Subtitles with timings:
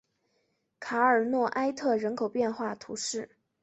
[0.79, 3.29] 卡尔诺埃特人口变化图示